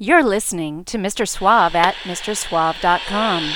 You're 0.00 0.22
listening 0.22 0.84
to 0.84 0.96
Mr. 0.96 1.26
Suave 1.26 1.74
at 1.74 1.96
MrSuave.com. 2.04 3.52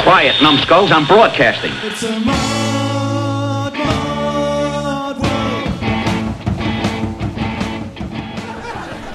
Quiet, 0.00 0.42
numbskulls. 0.42 0.90
I'm 0.90 1.06
broadcasting. 1.06 1.70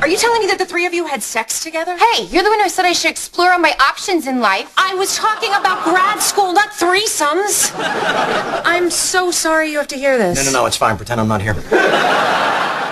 Are 0.08 0.10
you 0.10 0.16
telling 0.16 0.40
me 0.40 0.48
that 0.48 0.58
the 0.58 0.66
three 0.66 0.86
of 0.86 0.94
you 0.94 1.06
had 1.06 1.22
sex 1.22 1.62
together? 1.62 1.98
Hey, 1.98 2.24
you're 2.28 2.42
the 2.42 2.50
one 2.50 2.62
who 2.62 2.70
said 2.70 2.86
I 2.86 2.94
should 2.94 3.12
explore 3.12 3.52
all 3.52 3.60
my 3.60 3.76
options 3.78 4.26
in 4.26 4.40
life. 4.40 4.74
I 4.78 4.96
was 4.96 5.18
talking 5.18 5.50
about 5.50 5.84
grad 5.84 6.22
school, 6.22 6.54
not 6.54 6.70
threesomes. 6.70 7.74
I'm 8.64 8.90
so 8.90 9.32
sorry 9.32 9.70
you 9.70 9.80
have 9.80 9.90
to 9.90 9.98
hear 9.98 10.18
this. 10.18 10.38
No, 10.38 10.50
no, 10.50 10.60
no, 10.62 10.66
it's 10.66 10.78
fine. 10.78 10.96
Pretend 10.96 11.20
I'm 11.20 11.28
not 11.28 11.42
here. 11.42 11.56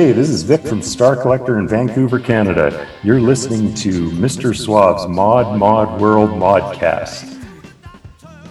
Hey, 0.00 0.12
this 0.12 0.30
is 0.30 0.44
Vic 0.44 0.62
from 0.62 0.80
Star 0.80 1.14
Collector 1.14 1.58
in 1.58 1.68
Vancouver, 1.68 2.18
Canada. 2.18 2.88
You're 3.02 3.20
listening 3.20 3.74
to 3.74 4.08
Mr. 4.12 4.54
Suave's 4.54 5.06
Mod 5.06 5.58
Mod 5.58 6.00
World 6.00 6.30
Modcast. 6.30 7.46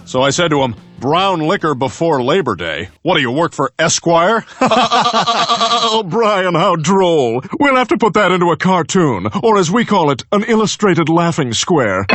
So 0.04 0.22
I 0.22 0.30
said 0.30 0.52
to 0.52 0.62
him, 0.62 0.76
Brown 1.00 1.40
liquor 1.40 1.74
before 1.74 2.22
Labor 2.22 2.54
Day? 2.54 2.90
What 3.02 3.16
do 3.16 3.20
you 3.20 3.32
work 3.32 3.52
for 3.52 3.72
Esquire? 3.80 4.44
oh, 4.60 6.04
Brian, 6.06 6.54
how 6.54 6.76
droll. 6.76 7.42
We'll 7.58 7.74
have 7.74 7.88
to 7.88 7.98
put 7.98 8.14
that 8.14 8.30
into 8.30 8.52
a 8.52 8.56
cartoon, 8.56 9.26
or 9.42 9.58
as 9.58 9.72
we 9.72 9.84
call 9.84 10.12
it, 10.12 10.22
an 10.30 10.44
illustrated 10.44 11.08
laughing 11.08 11.52
square. 11.52 12.06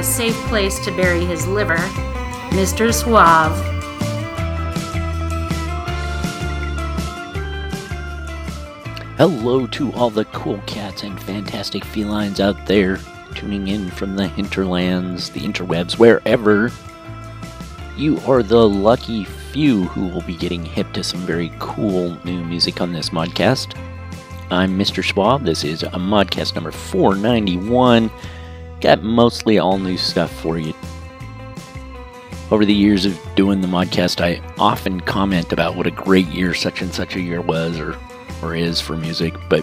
A 0.00 0.02
safe 0.02 0.36
place 0.46 0.78
to 0.78 0.90
bury 0.92 1.26
his 1.26 1.46
liver, 1.46 1.76
Mr. 2.56 2.90
Suave. 2.90 3.54
Hello 9.18 9.66
to 9.66 9.92
all 9.92 10.08
the 10.08 10.24
cool 10.32 10.56
cats 10.66 11.02
and 11.02 11.22
fantastic 11.22 11.84
felines 11.84 12.40
out 12.40 12.64
there 12.64 12.98
tuning 13.34 13.68
in 13.68 13.90
from 13.90 14.16
the 14.16 14.26
hinterlands, 14.26 15.28
the 15.28 15.40
interwebs, 15.40 15.98
wherever. 15.98 16.72
You 17.98 18.20
are 18.20 18.42
the 18.42 18.66
lucky 18.66 19.24
few 19.24 19.84
who 19.84 20.08
will 20.08 20.22
be 20.22 20.34
getting 20.34 20.64
hip 20.64 20.90
to 20.94 21.04
some 21.04 21.20
very 21.26 21.52
cool 21.58 22.16
new 22.24 22.42
music 22.42 22.80
on 22.80 22.94
this 22.94 23.10
modcast. 23.10 23.76
I'm 24.50 24.78
Mr. 24.78 25.06
Suave. 25.06 25.44
This 25.44 25.62
is 25.62 25.82
a 25.82 25.90
modcast 25.90 26.54
number 26.54 26.72
491. 26.72 28.10
Got 28.80 29.02
mostly 29.02 29.58
all 29.58 29.78
new 29.78 29.96
stuff 29.96 30.32
for 30.40 30.58
you. 30.58 30.74
Over 32.50 32.64
the 32.64 32.74
years 32.74 33.04
of 33.04 33.18
doing 33.36 33.60
the 33.60 33.68
modcast, 33.68 34.20
I 34.20 34.42
often 34.58 35.00
comment 35.00 35.52
about 35.52 35.76
what 35.76 35.86
a 35.86 35.90
great 35.90 36.26
year 36.28 36.54
such 36.54 36.82
and 36.82 36.92
such 36.92 37.14
a 37.14 37.20
year 37.20 37.40
was 37.40 37.78
or 37.78 37.96
or 38.42 38.56
is 38.56 38.80
for 38.80 38.96
music, 38.96 39.34
but 39.48 39.62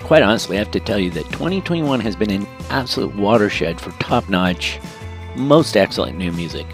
quite 0.00 0.22
honestly, 0.22 0.56
I 0.56 0.60
have 0.60 0.70
to 0.72 0.80
tell 0.80 0.98
you 0.98 1.10
that 1.10 1.24
2021 1.26 2.00
has 2.00 2.16
been 2.16 2.30
an 2.30 2.46
absolute 2.70 3.14
watershed 3.14 3.80
for 3.80 3.90
top 3.92 4.28
notch, 4.28 4.80
most 5.36 5.76
excellent 5.76 6.16
new 6.16 6.32
music. 6.32 6.66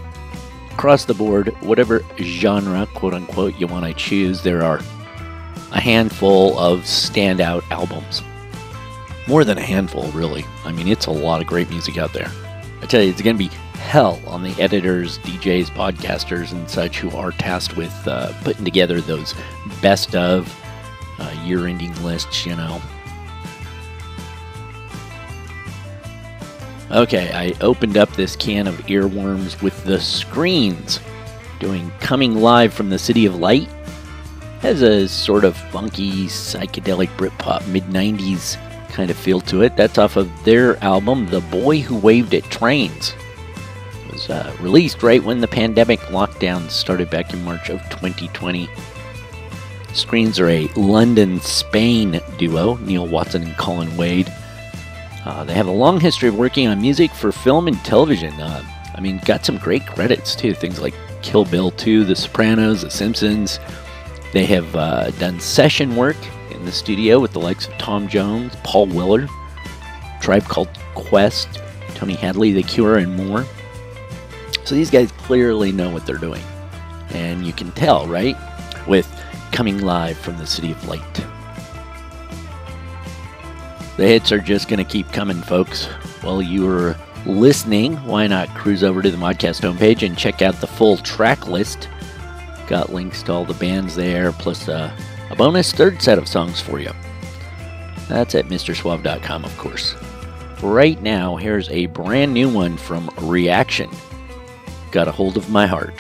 Across 0.73 1.07
the 1.07 1.15
board, 1.15 1.49
whatever 1.63 2.05
genre, 2.19 2.87
quote 2.95 3.15
unquote, 3.15 3.57
you 3.59 3.67
want 3.67 3.85
to 3.85 3.95
choose, 3.95 4.43
there 4.43 4.63
are 4.63 4.81
a 5.73 5.81
handful 5.81 6.59
of 6.59 6.81
standout 6.81 7.69
albums. 7.71 8.23
More 9.31 9.45
than 9.45 9.59
a 9.59 9.63
handful, 9.63 10.11
really. 10.11 10.45
I 10.65 10.73
mean, 10.73 10.89
it's 10.89 11.07
a 11.07 11.13
lot 11.13 11.41
of 11.41 11.47
great 11.47 11.71
music 11.71 11.97
out 11.97 12.13
there. 12.13 12.29
I 12.83 12.87
tell 12.87 13.01
you, 13.01 13.11
it's 13.11 13.23
going 13.23 13.37
to 13.37 13.39
be 13.39 13.55
hell 13.77 14.21
on 14.27 14.43
the 14.43 14.61
editors, 14.61 15.21
DJs, 15.21 15.67
podcasters, 15.67 16.51
and 16.51 16.69
such 16.69 16.99
who 16.99 17.17
are 17.17 17.31
tasked 17.31 17.77
with 17.77 17.95
uh, 18.09 18.33
putting 18.43 18.65
together 18.65 19.01
those 19.01 19.37
best 19.81 20.17
of 20.17 20.53
uh, 21.21 21.33
year 21.45 21.69
ending 21.69 21.95
lists, 22.03 22.45
you 22.45 22.57
know. 22.57 22.83
Okay, 26.91 27.31
I 27.33 27.55
opened 27.61 27.97
up 27.97 28.11
this 28.17 28.35
can 28.35 28.67
of 28.67 28.75
earworms 28.87 29.63
with 29.63 29.85
the 29.85 30.01
screens 30.01 30.99
doing 31.61 31.93
Coming 32.01 32.35
Live 32.35 32.75
from 32.75 32.91
the 32.91 32.99
City 32.99 33.27
of 33.27 33.37
Light. 33.37 33.69
Has 34.59 34.83
a 34.83 35.07
sort 35.07 35.45
of 35.45 35.57
funky, 35.57 36.27
psychedelic 36.27 37.11
Britpop 37.17 37.65
mid 37.69 37.85
90s 37.85 38.57
kind 38.91 39.11
of 39.11 39.17
feel 39.17 39.41
to 39.43 39.63
it. 39.63 39.77
That's 39.77 39.99
off 39.99 40.17
of 40.17 40.45
their 40.45 40.83
album, 40.85 41.27
The 41.27 41.41
Boy 41.41 41.81
Who 41.81 41.97
Waved 41.97 42.35
at 42.35 42.45
Trains. 42.45 43.15
It 44.07 44.13
was 44.13 44.31
uh, 44.31 44.55
released 44.61 45.03
right 45.03 45.23
when 45.23 45.41
the 45.41 45.49
pandemic 45.49 46.01
lockdown 46.01 46.69
started 46.71 47.11
back 47.11 47.33
in 47.33 47.43
March 47.45 47.71
of 47.71 47.81
2020. 47.91 48.69
Screens 49.93 50.39
are 50.39 50.49
a 50.49 50.69
London 50.77 51.41
Spain 51.41 52.21
duo, 52.39 52.77
Neil 52.77 53.07
Watson 53.07 53.43
and 53.43 53.57
Colin 53.57 53.97
Wade. 53.97 54.33
Uh, 55.25 55.45
they 55.45 55.55
have 55.55 55.67
a 55.67 55.73
long 55.73 56.01
history 56.01 56.29
of 56.29 56.37
working 56.39 56.67
on 56.67 56.81
music 56.81 57.11
for 57.13 57.33
film 57.33 57.69
and 57.69 57.77
television. 57.85 58.33
Uh, 58.41 58.63
I 58.95 59.01
mean, 59.01 59.21
got 59.25 59.45
some 59.45 59.59
great 59.59 59.87
credits 59.87 60.35
too. 60.35 60.55
Things 60.55 60.81
like 60.81 60.95
Kill 61.23 61.45
Bill 61.45 61.71
2, 61.73 62.05
The 62.05 62.17
Sopranos, 62.17 62.83
The 62.83 62.91
Simpsons. 62.91 63.59
They 64.33 64.47
have 64.47 64.77
uh, 64.77 65.11
done 65.13 65.41
session 65.41 65.97
work 65.97 66.17
in 66.61 66.67
the 66.67 66.73
studio 66.73 67.19
with 67.19 67.33
the 67.33 67.41
likes 67.41 67.67
of 67.67 67.77
Tom 67.79 68.07
Jones, 68.07 68.55
Paul 68.63 68.87
Weller, 68.87 69.27
Tribe 70.21 70.45
Called 70.45 70.69
Quest, 70.95 71.61
Tony 71.95 72.15
Hadley, 72.15 72.53
The 72.53 72.63
Cure, 72.63 72.99
and 72.99 73.17
more. 73.17 73.47
So 74.65 74.75
these 74.75 74.91
guys 74.91 75.11
clearly 75.13 75.73
know 75.73 75.91
what 75.91 76.07
they're 76.07 76.19
doing. 76.19 76.43
And 77.11 77.47
you 77.47 77.53
can 77.53 77.73
tell, 77.73 78.07
right? 78.07 78.37
With 78.87 79.09
coming 79.53 79.81
live 79.81 80.19
from 80.19 80.37
the 80.37 80.47
City 80.47 80.71
of 80.71 80.87
Light. 80.87 81.01
The 83.97 84.07
hits 84.07 84.31
are 84.31 84.39
just 84.39 84.69
going 84.69 84.85
to 84.85 84.91
keep 84.91 85.11
coming, 85.13 85.41
folks. 85.43 85.87
While 86.23 86.43
you're 86.43 86.95
listening, 87.25 87.97
why 88.07 88.27
not 88.27 88.49
cruise 88.55 88.85
over 88.85 89.03
to 89.03 89.11
the 89.11 89.17
Modcast 89.17 89.63
homepage 89.63 90.07
and 90.07 90.17
check 90.17 90.43
out 90.43 90.61
the 90.61 90.67
full 90.67 90.99
track 90.99 91.49
list? 91.49 91.89
Got 92.67 92.93
links 92.93 93.23
to 93.25 93.33
all 93.33 93.45
the 93.45 93.55
bands 93.55 93.97
there, 93.97 94.31
plus 94.31 94.69
a, 94.69 94.95
a 95.31 95.37
bonus 95.37 95.73
third 95.73 96.03
set 96.03 96.19
of 96.19 96.29
songs 96.29 96.61
for 96.61 96.81
you. 96.81 96.91
That's 98.09 98.35
at 98.35 98.47
MrSuave.com, 98.47 99.45
of 99.45 99.57
course. 99.57 99.95
Right 100.63 101.01
now, 101.01 101.37
here's 101.37 101.71
a 101.71 101.87
brand 101.87 102.35
new 102.35 102.53
one 102.53 102.77
from 102.77 103.09
Reaction. 103.21 103.89
Got 104.91 105.09
a 105.09 105.13
hold 105.13 105.37
of 105.37 105.49
my 105.49 105.67
heart. 105.67 105.95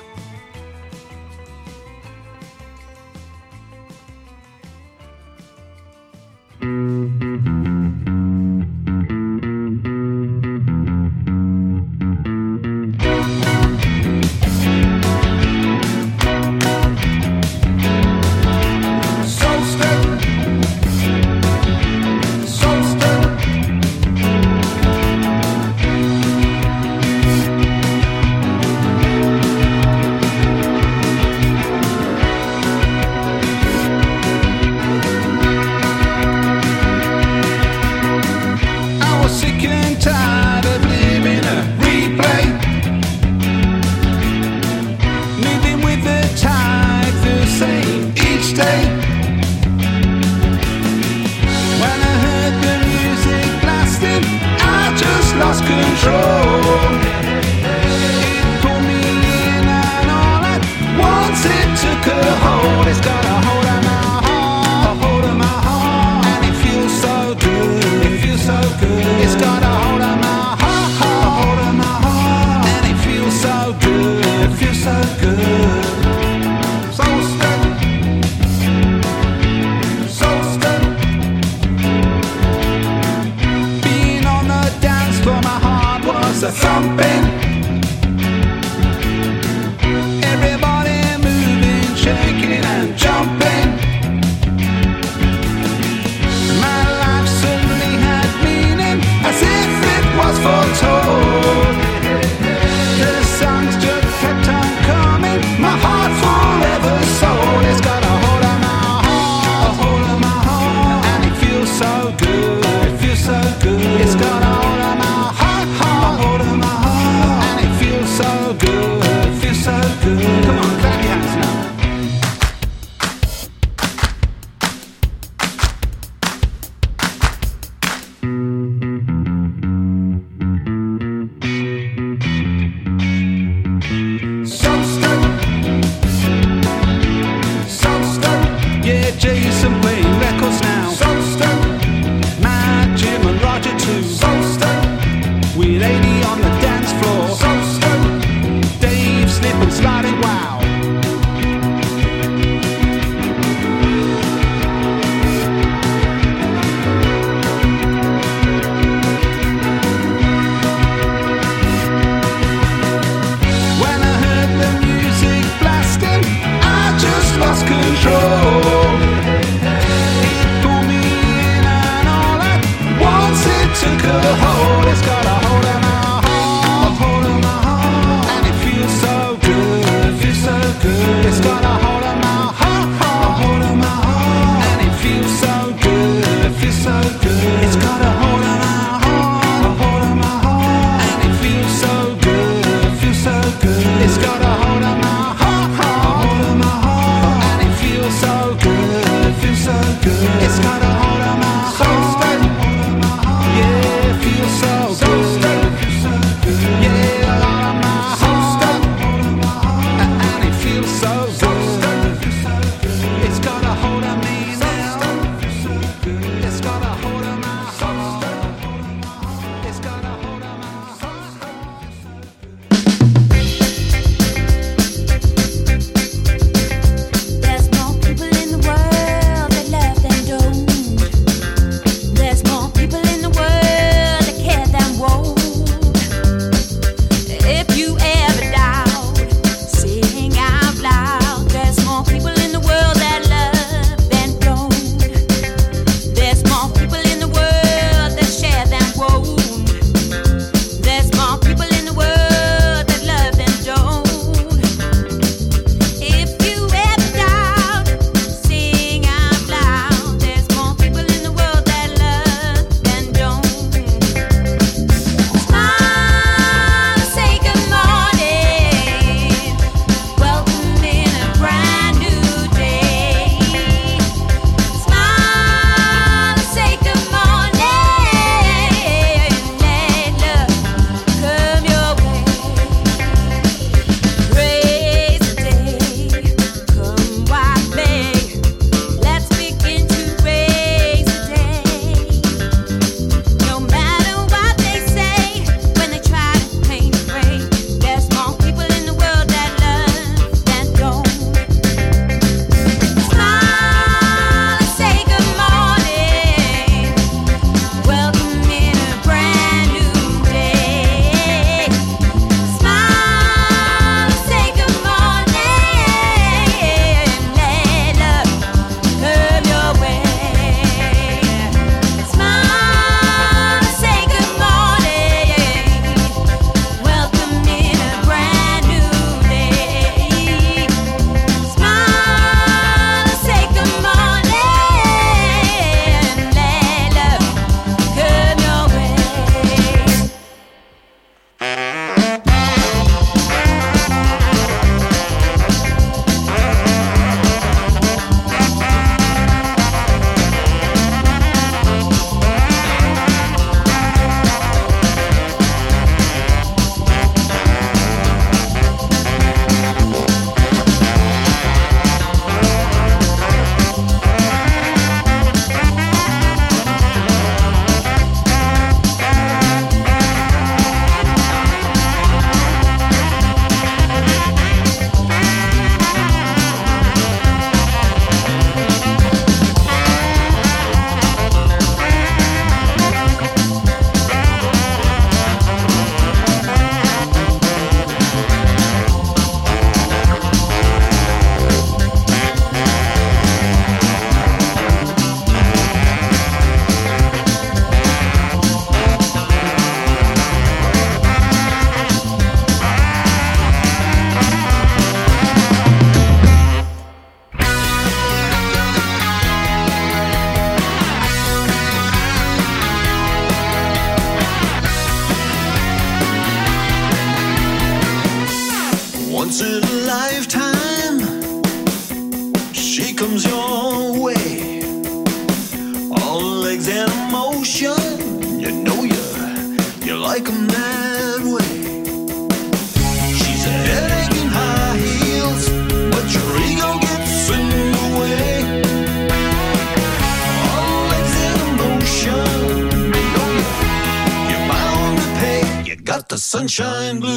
The 446.60 446.66
sunshine 446.66 447.09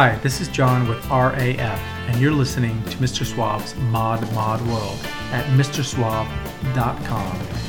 Hi, 0.00 0.16
this 0.22 0.40
is 0.40 0.48
John 0.48 0.88
with 0.88 1.04
RAF, 1.10 1.60
and 2.08 2.18
you're 2.18 2.32
listening 2.32 2.82
to 2.84 2.96
Mr. 2.96 3.22
Suave's 3.22 3.76
Mod 3.76 4.22
Mod 4.32 4.66
World 4.68 4.98
at 5.30 5.44
MrSuave.com. 5.48 7.59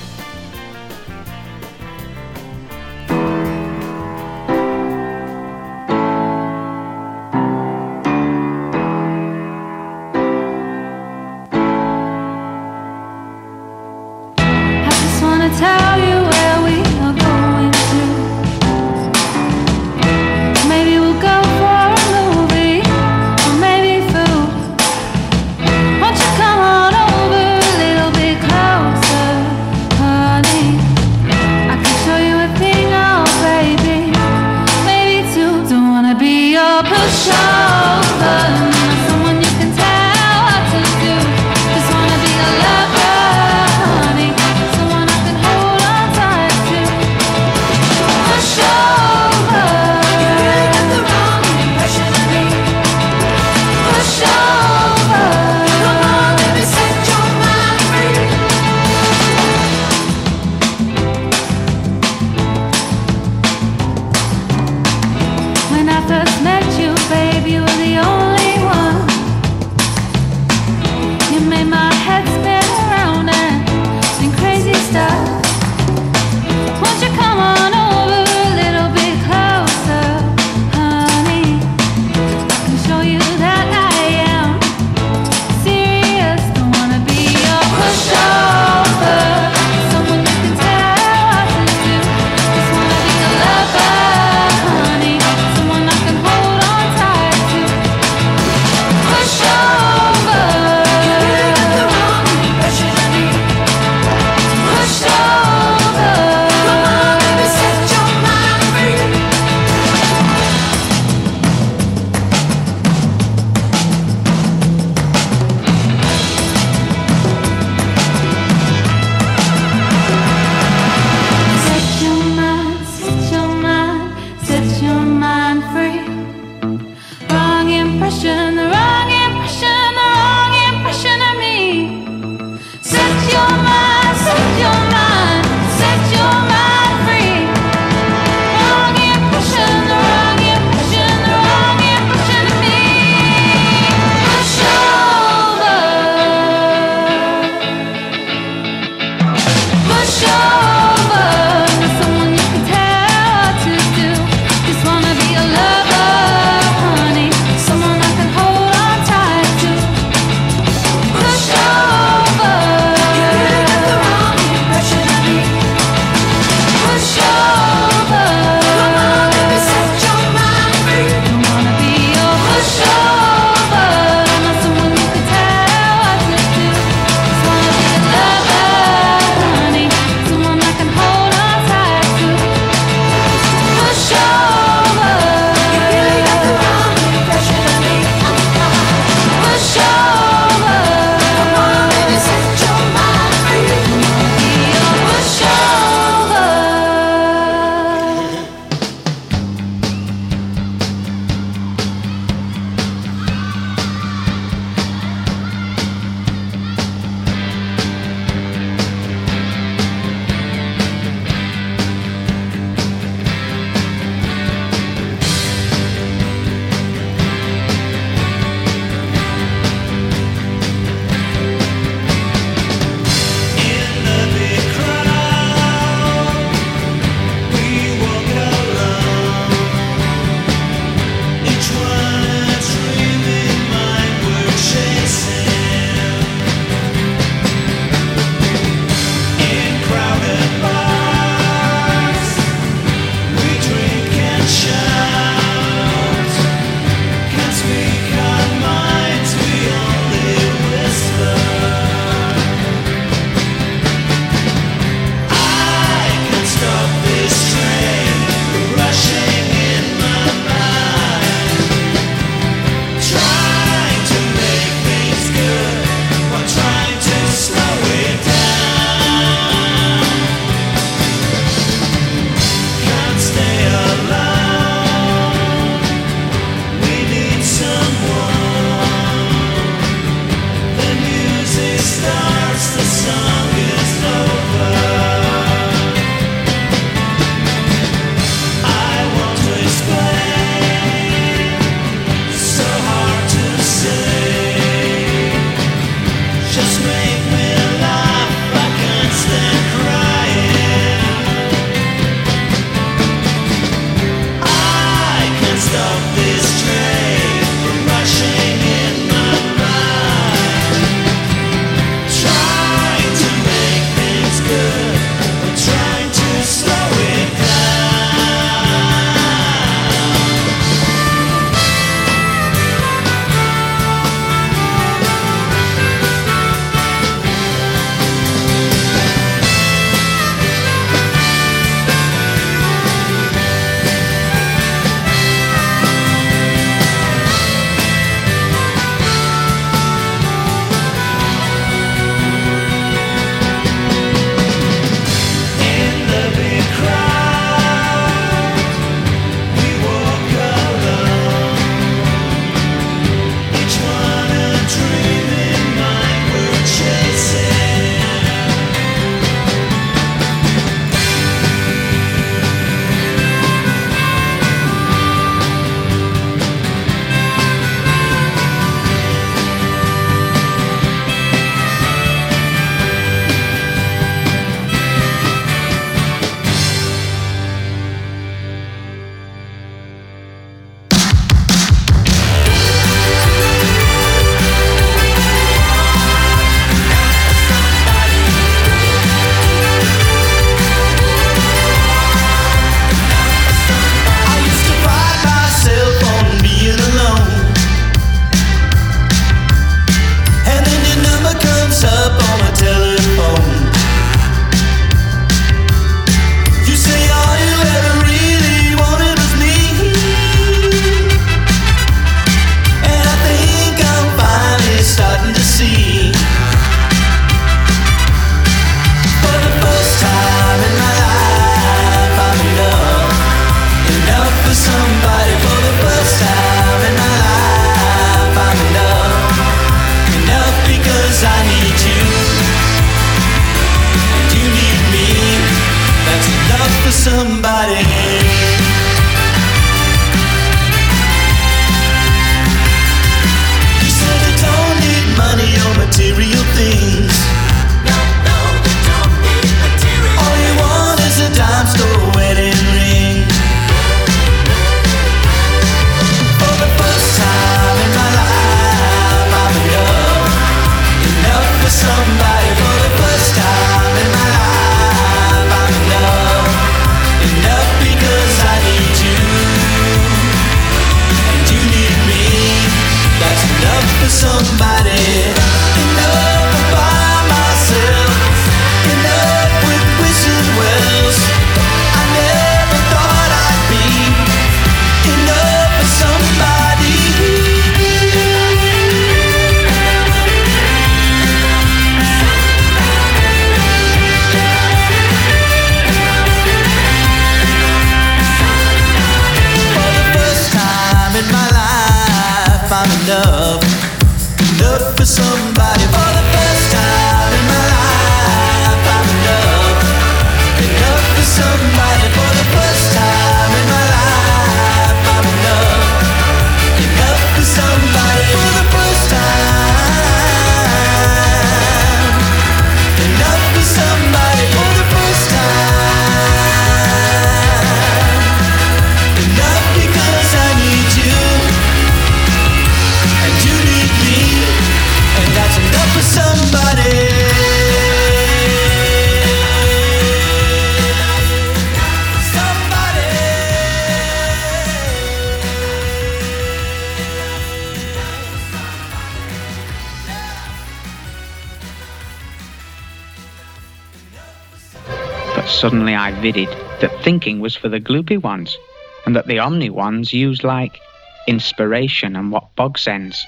suddenly 555.61 555.93
I 555.93 556.11
viddied 556.11 556.49
that 556.79 557.03
thinking 557.03 557.39
was 557.39 557.55
for 557.55 557.69
the 557.69 557.79
gloopy 557.79 558.19
ones, 558.19 558.57
and 559.05 559.15
that 559.15 559.27
the 559.27 559.37
oomny 559.37 559.69
ones 559.69 560.11
used 560.11 560.43
like 560.43 560.79
inspiration 561.27 562.15
and 562.15 562.31
what 562.31 562.55
bog 562.55 562.79
sends. 562.79 563.23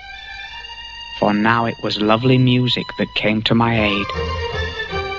For 1.20 1.32
now 1.32 1.66
it 1.68 1.76
was 1.84 2.02
lovely 2.02 2.40
music 2.40 2.88
that 2.98 3.14
came 3.14 3.44
to 3.44 3.54
my 3.54 3.80
aid. 3.86 4.08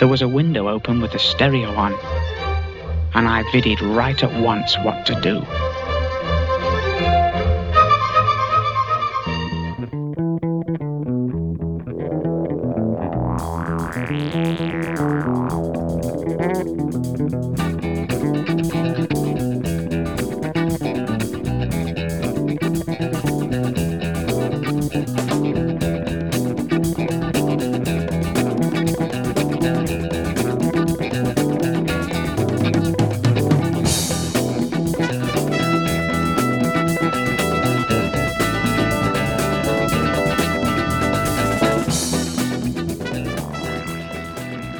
There 0.01 0.09
was 0.09 0.23
a 0.23 0.29
window 0.29 0.69
open 0.69 1.01
with 1.01 1.15
a 1.15 1.21
stereo 1.21 1.71
on, 1.77 1.93
and 3.15 3.29
I 3.29 3.45
viddied 3.53 3.81
right 3.95 4.21
at 4.21 4.43
once 4.43 4.75
what 4.79 5.07
to 5.07 5.15
do. 5.21 5.47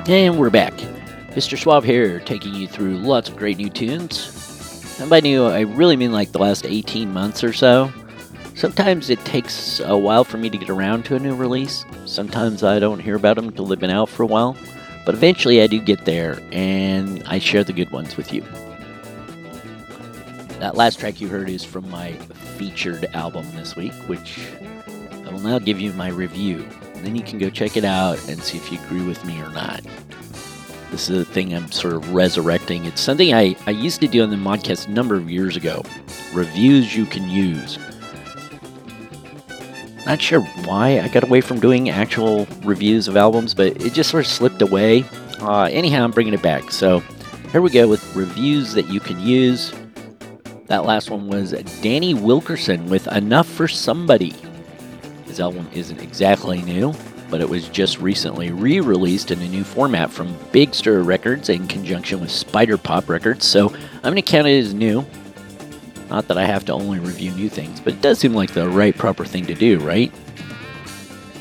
And 0.07 0.39
we're 0.39 0.51
back. 0.51 0.75
Mr. 1.31 1.59
Suave 1.59 1.83
here, 1.83 2.21
taking 2.21 2.53
you 2.53 2.69
through 2.69 2.99
lots 2.99 3.31
of 3.31 3.37
great 3.37 3.57
new 3.57 3.71
tunes. 3.71 4.99
And 5.01 5.09
by 5.09 5.21
new, 5.21 5.47
I 5.47 5.61
really 5.61 5.97
mean 5.97 6.13
like 6.13 6.31
the 6.31 6.39
last 6.39 6.67
18 6.67 7.11
months 7.11 7.43
or 7.43 7.55
so. 7.55 7.91
Sometimes 8.55 9.09
it 9.09 9.19
takes 9.25 9.81
a 9.81 9.97
while 9.97 10.23
for 10.23 10.37
me 10.37 10.51
to 10.51 10.59
get 10.59 10.69
around 10.69 11.07
to 11.07 11.17
a 11.17 11.19
new 11.19 11.35
release. 11.35 11.87
Sometimes 12.05 12.63
I 12.63 12.79
don't 12.81 12.99
hear 12.99 13.17
about 13.17 13.37
them 13.37 13.49
until 13.49 13.65
they've 13.65 13.81
been 13.81 13.89
out 13.89 14.11
for 14.11 14.25
a 14.25 14.27
while. 14.27 14.59
But 15.07 15.15
eventually 15.15 15.63
I 15.63 15.67
do 15.69 15.81
get 15.81 16.05
there, 16.05 16.39
and 16.53 17.23
I 17.25 17.39
share 17.39 17.65
the 17.65 17.73
good 17.73 17.91
ones 17.91 18.19
with 18.19 18.31
you. 18.31 18.43
That 20.61 20.77
last 20.77 21.01
track 21.01 21.19
you 21.19 21.29
heard 21.29 21.49
is 21.49 21.65
from 21.65 21.89
my 21.89 22.13
featured 22.59 23.07
album 23.15 23.47
this 23.55 23.75
week, 23.75 23.95
which 24.07 24.39
I 25.27 25.31
will 25.31 25.41
now 25.41 25.59
give 25.59 25.81
you 25.81 25.95
my 25.95 26.09
review. 26.09 26.69
Then 27.05 27.15
you 27.15 27.23
can 27.23 27.39
go 27.39 27.51
check 27.51 27.77
it 27.77 27.85
out 27.85 28.17
and 28.29 28.43
see 28.43 28.57
if 28.57 28.73
you 28.73 28.81
agree 28.81 29.05
with 29.05 29.25
me 29.27 29.39
or 29.41 29.51
not. 29.51 29.83
This 30.91 31.11
is 31.11 31.19
a 31.21 31.25
thing 31.25 31.53
I'm 31.53 31.71
sort 31.71 31.95
of 31.95 32.15
resurrecting. 32.15 32.87
It's 32.87 33.01
something 33.01 33.35
I, 33.35 33.57
I 33.67 33.73
used 33.73 34.01
to 34.01 34.09
do 34.09 34.23
on 34.23 34.31
the 34.31 34.37
podcast 34.37 34.89
a 34.89 34.91
number 34.91 35.15
of 35.15 35.29
years 35.29 35.57
ago. 35.57 35.83
Reviews 36.33 36.97
you 36.97 37.05
can 37.05 37.29
use. 37.29 37.79
Not 40.07 40.23
sure 40.23 40.41
why 40.41 41.01
I 41.01 41.09
got 41.09 41.25
away 41.25 41.41
from 41.41 41.61
doing 41.61 41.91
actual 41.91 42.47
reviews 42.63 43.09
of 43.09 43.17
albums, 43.17 43.55
but 43.55 43.83
it 43.83 43.93
just 43.93 44.11
sort 44.11 44.25
of 44.25 44.31
slipped 44.31 44.63
away. 44.63 45.05
Uh, 45.41 45.65
anyhow, 45.65 46.05
I'm 46.05 46.11
bringing 46.11 46.35
it 46.35 46.43
back. 46.43 46.71
So 46.71 47.01
here 47.51 47.61
we 47.61 47.71
go 47.71 47.89
with 47.89 48.15
reviews 48.15 48.73
that 48.75 48.89
you 48.89 49.01
can 49.01 49.19
use. 49.21 49.75
That 50.67 50.85
last 50.85 51.11
one 51.11 51.29
was 51.29 51.53
Danny 51.83 52.15
Wilkerson 52.15 52.89
with 52.89 53.07
Enough 53.09 53.49
for 53.49 53.69
Somebody. 53.69 54.35
His 55.27 55.41
album 55.41 55.69
isn't 55.73 56.01
exactly 56.01 56.63
new, 56.63 56.95
but 57.31 57.41
it 57.41 57.49
was 57.49 57.69
just 57.69 57.99
recently 57.99 58.51
re 58.51 58.81
released 58.81 59.31
in 59.31 59.41
a 59.41 59.49
new 59.49 59.65
format 59.65 60.11
from 60.11 60.37
Big 60.53 60.75
Stir 60.75 61.03
Records 61.03 61.49
in 61.49 61.67
conjunction 61.67 62.21
with 62.21 62.31
Spider 62.31 62.79
Pop 62.79 63.09
Records, 63.09 63.47
so 63.47 63.69
I'm 63.69 64.03
going 64.03 64.17
to 64.17 64.23
count 64.23 64.47
it 64.47 64.59
as 64.59 64.75
new. 64.75 65.05
Not 66.11 66.29
that 66.29 66.39
I 66.39 66.45
have 66.45 66.65
to 66.67 66.73
only 66.73 67.01
review 67.01 67.33
new 67.33 67.49
things, 67.49 67.81
but 67.81 67.95
it 67.95 68.03
does 68.03 68.19
seem 68.19 68.35
like 68.35 68.53
the 68.53 68.69
right, 68.69 68.97
proper 68.97 69.25
thing 69.25 69.47
to 69.47 69.55
do, 69.55 69.81
right? 69.81 70.13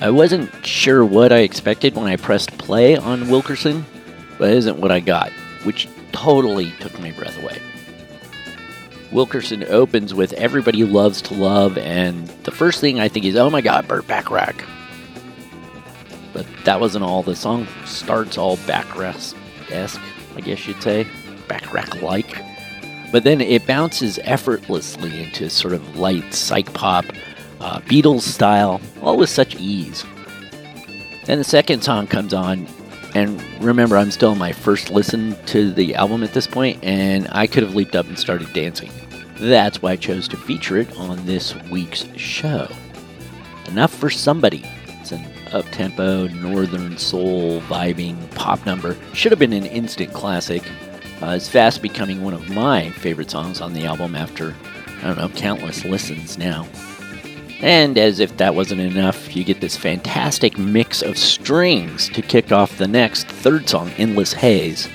I 0.01 0.09
wasn't 0.09 0.65
sure 0.65 1.05
what 1.05 1.31
I 1.31 1.39
expected 1.39 1.95
when 1.95 2.07
I 2.07 2.15
pressed 2.15 2.57
play 2.57 2.97
on 2.97 3.29
Wilkerson, 3.29 3.85
but 4.37 4.49
it 4.49 4.57
isn't 4.57 4.79
what 4.79 4.91
I 4.91 4.99
got, 4.99 5.31
which 5.63 5.87
totally 6.11 6.71
took 6.79 6.97
my 6.99 7.11
breath 7.11 7.41
away. 7.41 7.61
Wilkerson 9.13 9.63
opens 9.69 10.13
with 10.13 10.33
Everybody 10.33 10.83
Loves 10.83 11.21
to 11.23 11.35
Love, 11.35 11.77
and 11.77 12.27
the 12.43 12.51
first 12.51 12.81
thing 12.81 12.99
I 12.99 13.07
think 13.07 13.25
is, 13.25 13.35
oh 13.35 13.49
my 13.49 13.61
god, 13.61 13.87
Burt 13.87 14.07
Bacharach. 14.07 14.65
But 16.33 16.47
that 16.65 16.79
wasn't 16.79 17.05
all. 17.05 17.21
The 17.21 17.35
song 17.35 17.67
starts 17.85 18.39
all 18.39 18.57
Bacharach 18.65 19.35
esque, 19.69 20.01
I 20.35 20.41
guess 20.41 20.67
you'd 20.67 20.81
say. 20.81 21.05
Bacharach 21.47 22.01
like. 22.01 22.41
But 23.11 23.23
then 23.23 23.39
it 23.39 23.67
bounces 23.67 24.17
effortlessly 24.23 25.23
into 25.23 25.47
sort 25.47 25.75
of 25.75 25.95
light 25.95 26.33
psych 26.33 26.73
pop, 26.73 27.05
uh, 27.59 27.81
Beatles 27.81 28.21
style, 28.21 28.81
all 29.03 29.17
with 29.17 29.29
such 29.29 29.55
ease. 29.57 30.03
Then 31.25 31.37
the 31.37 31.43
second 31.43 31.83
song 31.83 32.07
comes 32.07 32.33
on, 32.33 32.67
and 33.13 33.39
remember, 33.63 33.95
I'm 33.95 34.09
still 34.09 34.33
my 34.33 34.51
first 34.51 34.89
listen 34.89 35.35
to 35.45 35.71
the 35.71 35.93
album 35.93 36.23
at 36.23 36.33
this 36.33 36.47
point, 36.47 36.83
and 36.83 37.27
I 37.31 37.45
could 37.45 37.61
have 37.61 37.75
leaped 37.75 37.95
up 37.95 38.07
and 38.07 38.17
started 38.17 38.51
dancing. 38.53 38.89
That's 39.43 39.81
why 39.81 39.91
I 39.91 39.95
chose 39.97 40.29
to 40.29 40.37
feature 40.37 40.77
it 40.77 40.95
on 40.95 41.25
this 41.25 41.53
week's 41.69 42.07
show. 42.15 42.65
Enough 43.67 43.93
for 43.93 44.09
Somebody. 44.09 44.63
It's 45.01 45.11
an 45.11 45.21
up 45.51 45.65
tempo, 45.65 46.27
northern 46.27 46.97
soul 46.97 47.59
vibing 47.63 48.33
pop 48.35 48.65
number. 48.65 48.95
Should 49.11 49.33
have 49.33 49.39
been 49.39 49.51
an 49.51 49.65
instant 49.65 50.13
classic. 50.13 50.63
Uh, 51.21 51.31
it's 51.31 51.49
fast 51.49 51.81
becoming 51.81 52.23
one 52.23 52.33
of 52.33 52.51
my 52.51 52.91
favorite 52.91 53.29
songs 53.29 53.59
on 53.59 53.73
the 53.73 53.83
album 53.83 54.15
after, 54.15 54.55
I 55.01 55.07
don't 55.07 55.17
know, 55.17 55.27
countless 55.27 55.83
listens 55.83 56.37
now. 56.37 56.65
And 57.59 57.97
as 57.97 58.21
if 58.21 58.37
that 58.37 58.55
wasn't 58.55 58.79
enough, 58.79 59.35
you 59.35 59.43
get 59.43 59.59
this 59.59 59.75
fantastic 59.75 60.57
mix 60.57 61.01
of 61.01 61.17
strings 61.17 62.07
to 62.11 62.21
kick 62.21 62.53
off 62.53 62.77
the 62.77 62.87
next 62.87 63.27
third 63.27 63.67
song, 63.67 63.89
Endless 63.97 64.31
Haze, 64.31 64.87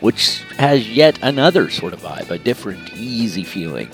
which 0.00 0.42
has 0.58 0.88
yet 0.88 1.18
another 1.22 1.70
sort 1.70 1.92
of 1.92 2.00
vibe, 2.00 2.30
a 2.30 2.38
different, 2.38 2.92
easy 2.94 3.44
feeling. 3.44 3.90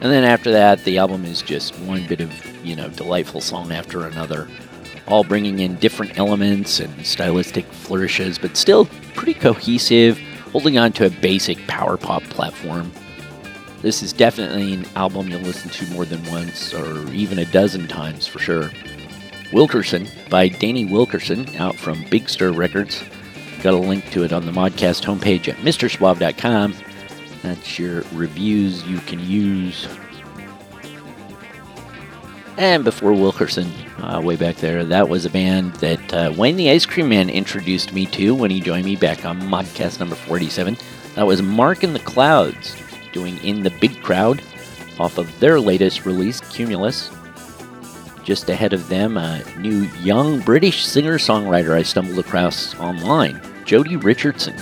And 0.00 0.10
then 0.10 0.24
after 0.24 0.50
that, 0.52 0.82
the 0.84 0.98
album 0.98 1.24
is 1.24 1.42
just 1.42 1.78
one 1.80 2.06
bit 2.06 2.20
of, 2.20 2.32
you 2.64 2.74
know, 2.74 2.88
delightful 2.88 3.40
song 3.40 3.72
after 3.72 4.06
another, 4.06 4.48
all 5.06 5.24
bringing 5.24 5.58
in 5.58 5.76
different 5.76 6.18
elements 6.18 6.80
and 6.80 7.04
stylistic 7.04 7.66
flourishes, 7.66 8.38
but 8.38 8.56
still 8.56 8.86
pretty 9.14 9.34
cohesive, 9.34 10.18
holding 10.52 10.78
on 10.78 10.92
to 10.92 11.06
a 11.06 11.10
basic 11.10 11.58
power 11.66 11.96
pop 11.96 12.22
platform. 12.24 12.90
This 13.82 14.02
is 14.02 14.12
definitely 14.12 14.74
an 14.74 14.86
album 14.94 15.28
you'll 15.28 15.40
listen 15.40 15.70
to 15.70 15.86
more 15.92 16.04
than 16.04 16.22
once 16.30 16.74
or 16.74 17.10
even 17.12 17.38
a 17.38 17.46
dozen 17.46 17.88
times 17.88 18.26
for 18.26 18.38
sure. 18.38 18.70
Wilkerson 19.52 20.06
by 20.28 20.48
Danny 20.48 20.84
Wilkerson 20.84 21.56
out 21.56 21.76
from 21.76 22.04
Big 22.10 22.28
Stir 22.28 22.52
Records. 22.52 23.02
Got 23.62 23.74
a 23.74 23.76
link 23.76 24.10
to 24.12 24.24
it 24.24 24.32
on 24.32 24.46
the 24.46 24.52
Modcast 24.52 25.04
homepage 25.04 25.48
at 25.48 25.56
MrSuave.com. 25.56 26.74
That's 27.42 27.78
your 27.78 28.02
reviews 28.14 28.82
you 28.84 28.98
can 29.00 29.20
use. 29.20 29.86
And 32.56 32.84
before 32.84 33.12
Wilkerson, 33.12 33.70
uh, 33.98 34.20
way 34.22 34.36
back 34.36 34.56
there, 34.56 34.84
that 34.84 35.08
was 35.08 35.24
a 35.24 35.30
band 35.30 35.74
that 35.76 36.14
uh, 36.14 36.32
Wayne 36.36 36.56
the 36.56 36.70
Ice 36.70 36.86
Cream 36.86 37.08
Man 37.08 37.28
introduced 37.28 37.92
me 37.92 38.06
to 38.06 38.34
when 38.34 38.50
he 38.50 38.60
joined 38.60 38.84
me 38.84 38.96
back 38.96 39.24
on 39.24 39.40
Modcast 39.40 40.00
number 40.00 40.14
47. 40.14 40.76
That 41.14 41.26
was 41.26 41.42
Mark 41.42 41.84
in 41.84 41.92
the 41.92 42.00
Clouds 42.00 42.76
doing 43.12 43.38
In 43.38 43.62
the 43.62 43.70
Big 43.70 44.02
Crowd 44.02 44.42
off 44.98 45.18
of 45.18 45.40
their 45.40 45.58
latest 45.60 46.06
release, 46.06 46.40
Cumulus. 46.40 47.10
Just 48.24 48.48
ahead 48.50 48.72
of 48.72 48.88
them, 48.88 49.16
a 49.16 49.42
new 49.58 49.88
young 50.02 50.40
British 50.40 50.84
singer 50.84 51.18
songwriter 51.18 51.72
I 51.72 51.82
stumbled 51.82 52.18
across 52.18 52.78
online, 52.78 53.40
Jodie 53.64 54.02
Richardson. 54.02 54.54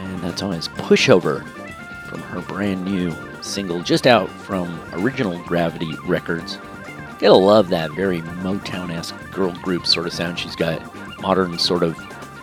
And 0.00 0.20
that's 0.20 0.42
on 0.42 0.52
his 0.52 0.68
Pushover 0.68 1.46
from 2.08 2.20
her 2.22 2.40
brand 2.40 2.84
new 2.84 3.14
single 3.42 3.82
just 3.82 4.06
out 4.06 4.28
from 4.28 4.80
Original 4.92 5.38
Gravity 5.44 5.94
Records. 6.06 6.58
Gotta 7.18 7.34
love 7.34 7.68
that 7.68 7.92
very 7.92 8.20
Motown 8.20 8.90
esque 8.90 9.14
girl 9.30 9.52
group 9.62 9.86
sort 9.86 10.06
of 10.06 10.12
sound 10.12 10.38
she's 10.38 10.56
got. 10.56 10.80
Modern, 11.20 11.58
sort 11.58 11.82
of 11.82 11.98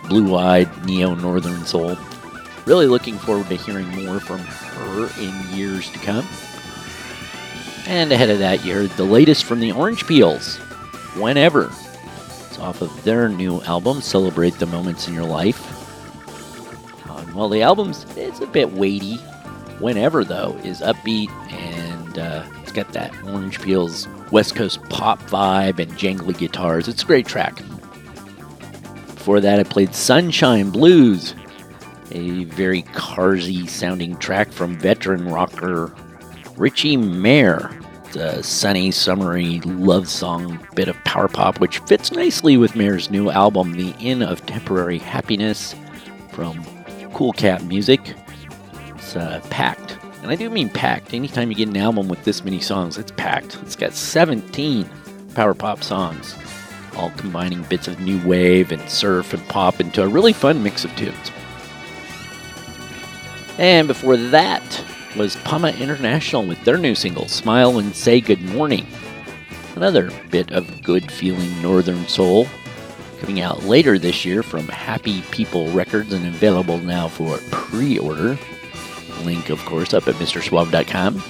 blue 0.08 0.36
eyed, 0.36 0.68
neo 0.86 1.14
northern 1.14 1.64
soul. 1.66 1.96
Really 2.64 2.86
looking 2.86 3.18
forward 3.18 3.48
to 3.48 3.56
hearing 3.56 3.88
more 4.04 4.20
from 4.20 4.38
her 4.38 5.10
in 5.20 5.56
years 5.56 5.90
to 5.90 5.98
come. 5.98 6.24
And 7.88 8.12
ahead 8.12 8.28
of 8.28 8.38
that, 8.40 8.66
you 8.66 8.74
heard 8.74 8.90
the 8.90 9.04
latest 9.04 9.44
from 9.44 9.60
the 9.60 9.72
Orange 9.72 10.06
Peels, 10.06 10.58
Whenever. 11.16 11.72
It's 12.46 12.58
off 12.58 12.82
of 12.82 13.02
their 13.02 13.30
new 13.30 13.62
album, 13.62 14.02
Celebrate 14.02 14.58
the 14.58 14.66
Moments 14.66 15.08
in 15.08 15.14
Your 15.14 15.24
Life. 15.24 15.74
Uh, 17.08 17.24
well, 17.34 17.48
the 17.48 17.62
album's 17.62 18.04
it's 18.14 18.40
a 18.40 18.46
bit 18.46 18.74
weighty. 18.74 19.16
Whenever, 19.78 20.22
though, 20.22 20.54
is 20.64 20.82
upbeat 20.82 21.30
and 21.50 22.18
uh, 22.18 22.44
it's 22.62 22.72
got 22.72 22.92
that 22.92 23.10
Orange 23.24 23.58
Peels 23.58 24.06
West 24.30 24.54
Coast 24.54 24.82
pop 24.90 25.18
vibe 25.22 25.78
and 25.78 25.90
jangly 25.92 26.36
guitars. 26.36 26.88
It's 26.88 27.02
a 27.02 27.06
great 27.06 27.26
track. 27.26 27.56
Before 29.14 29.40
that, 29.40 29.58
I 29.58 29.62
played 29.62 29.94
Sunshine 29.94 30.68
Blues, 30.68 31.34
a 32.10 32.44
very 32.44 32.82
carsy 32.82 33.66
sounding 33.66 34.18
track 34.18 34.52
from 34.52 34.78
veteran 34.78 35.26
rocker 35.26 35.94
Richie 36.58 36.98
Mayer. 36.98 37.77
A 38.16 38.42
sunny, 38.42 38.90
summery 38.90 39.60
love 39.60 40.08
song 40.08 40.66
bit 40.74 40.88
of 40.88 40.96
power 41.04 41.28
pop, 41.28 41.60
which 41.60 41.78
fits 41.80 42.10
nicely 42.10 42.56
with 42.56 42.74
Mayer's 42.74 43.10
new 43.10 43.30
album, 43.30 43.72
The 43.72 43.94
Inn 44.00 44.22
of 44.22 44.44
Temporary 44.46 44.98
Happiness, 44.98 45.74
from 46.32 46.64
Cool 47.12 47.32
Cat 47.32 47.64
Music. 47.64 48.14
It's 48.94 49.14
uh, 49.14 49.40
packed. 49.50 49.98
And 50.22 50.30
I 50.30 50.36
do 50.36 50.48
mean 50.48 50.70
packed. 50.70 51.12
Anytime 51.12 51.50
you 51.50 51.56
get 51.56 51.68
an 51.68 51.76
album 51.76 52.08
with 52.08 52.24
this 52.24 52.42
many 52.42 52.60
songs, 52.60 52.96
it's 52.96 53.12
packed. 53.12 53.58
It's 53.62 53.76
got 53.76 53.92
17 53.92 54.88
power 55.34 55.54
pop 55.54 55.84
songs, 55.84 56.34
all 56.96 57.10
combining 57.10 57.62
bits 57.64 57.88
of 57.88 58.00
new 58.00 58.26
wave 58.26 58.72
and 58.72 58.88
surf 58.88 59.34
and 59.34 59.46
pop 59.48 59.80
into 59.80 60.02
a 60.02 60.08
really 60.08 60.32
fun 60.32 60.62
mix 60.62 60.84
of 60.84 60.94
tunes. 60.96 61.30
And 63.58 63.86
before 63.86 64.16
that 64.16 64.84
was 65.18 65.34
Pama 65.38 65.70
International 65.72 66.46
with 66.46 66.62
their 66.64 66.78
new 66.78 66.94
single, 66.94 67.26
Smile 67.26 67.78
and 67.78 67.94
Say 67.94 68.20
Good 68.20 68.40
Morning. 68.40 68.86
Another 69.74 70.12
bit 70.30 70.52
of 70.52 70.84
good 70.84 71.10
feeling 71.10 71.60
northern 71.60 72.06
soul 72.06 72.46
coming 73.18 73.40
out 73.40 73.64
later 73.64 73.98
this 73.98 74.24
year 74.24 74.44
from 74.44 74.68
Happy 74.68 75.22
People 75.32 75.72
Records 75.72 76.12
and 76.12 76.24
available 76.24 76.78
now 76.78 77.08
for 77.08 77.38
pre 77.50 77.98
order. 77.98 78.38
Link, 79.24 79.50
of 79.50 79.58
course, 79.64 79.92
up 79.92 80.06
at 80.06 80.14
MrSuave.com. 80.14 81.20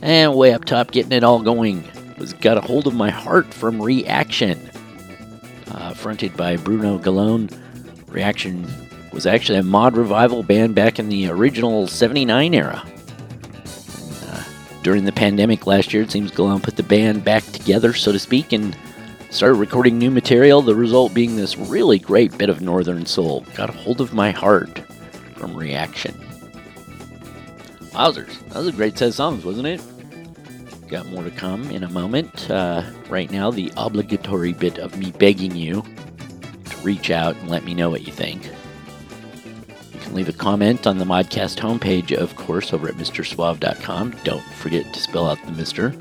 And 0.00 0.34
way 0.36 0.52
up 0.52 0.64
top, 0.64 0.92
getting 0.92 1.12
it 1.12 1.24
all 1.24 1.42
going, 1.42 1.82
was 2.18 2.34
Got 2.34 2.56
a 2.56 2.60
Hold 2.60 2.86
of 2.86 2.94
My 2.94 3.10
Heart 3.10 3.52
from 3.52 3.82
Reaction. 3.82 4.70
Uh, 5.72 5.92
fronted 5.92 6.36
by 6.36 6.56
Bruno 6.56 6.98
Galone. 6.98 7.52
Reaction 8.06 8.64
was 9.12 9.26
actually 9.26 9.58
a 9.58 9.62
mod 9.62 9.96
revival 9.96 10.42
band 10.42 10.74
back 10.74 10.98
in 10.98 11.08
the 11.08 11.28
original 11.28 11.86
79 11.86 12.54
era. 12.54 12.82
And, 12.84 14.30
uh, 14.30 14.44
during 14.82 15.04
the 15.04 15.12
pandemic 15.12 15.66
last 15.66 15.92
year, 15.92 16.02
it 16.02 16.10
seems 16.10 16.30
Galone 16.30 16.62
put 16.62 16.76
the 16.76 16.82
band 16.82 17.24
back 17.24 17.44
together, 17.44 17.92
so 17.92 18.12
to 18.12 18.18
speak, 18.18 18.52
and 18.52 18.76
started 19.30 19.54
recording 19.54 19.98
new 19.98 20.10
material, 20.10 20.62
the 20.62 20.74
result 20.74 21.12
being 21.14 21.36
this 21.36 21.56
really 21.56 21.98
great 21.98 22.36
bit 22.38 22.48
of 22.48 22.60
Northern 22.60 23.04
Soul. 23.04 23.44
Got 23.54 23.70
a 23.70 23.72
hold 23.72 24.00
of 24.00 24.14
my 24.14 24.30
heart 24.30 24.80
from 25.36 25.54
Reaction. 25.56 26.14
Wowzers, 27.92 28.38
that 28.48 28.58
was 28.58 28.68
a 28.68 28.72
great 28.72 28.96
set 28.96 29.08
of 29.08 29.14
songs, 29.14 29.44
wasn't 29.44 29.66
it? 29.66 29.82
Got 30.88 31.06
more 31.06 31.24
to 31.24 31.30
come 31.30 31.70
in 31.70 31.84
a 31.84 31.90
moment. 31.90 32.50
Uh, 32.50 32.82
right 33.08 33.30
now, 33.30 33.50
the 33.50 33.72
obligatory 33.76 34.52
bit 34.52 34.78
of 34.78 34.96
me 34.96 35.10
begging 35.12 35.54
you 35.54 35.82
to 36.64 36.76
reach 36.78 37.10
out 37.10 37.36
and 37.36 37.50
let 37.50 37.64
me 37.64 37.74
know 37.74 37.90
what 37.90 38.06
you 38.06 38.12
think. 38.12 38.48
Can 40.08 40.16
leave 40.16 40.28
a 40.30 40.32
comment 40.32 40.86
on 40.86 40.96
the 40.96 41.04
Modcast 41.04 41.58
homepage, 41.58 42.16
of 42.16 42.34
course, 42.34 42.72
over 42.72 42.88
at 42.88 42.94
MrSuave.com. 42.94 44.16
Don't 44.24 44.42
forget 44.54 44.90
to 44.94 45.00
spell 45.00 45.28
out 45.28 45.38
the 45.44 45.52
Mister. 45.52 45.94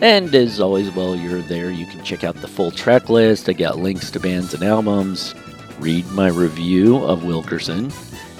And 0.00 0.34
as 0.34 0.58
always, 0.58 0.90
while 0.92 1.14
you're 1.14 1.42
there, 1.42 1.70
you 1.70 1.84
can 1.84 2.02
check 2.02 2.24
out 2.24 2.36
the 2.36 2.48
full 2.48 2.70
track 2.70 3.10
list. 3.10 3.46
I 3.50 3.52
got 3.52 3.76
links 3.78 4.10
to 4.12 4.20
bands 4.20 4.54
and 4.54 4.62
albums. 4.62 5.34
Read 5.80 6.10
my 6.12 6.28
review 6.28 6.96
of 6.96 7.24
Wilkerson. 7.24 7.92